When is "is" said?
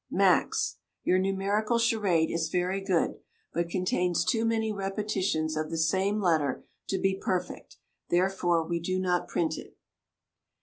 2.31-2.49